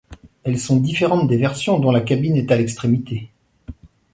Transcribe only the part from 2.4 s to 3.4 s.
à l'extrémité.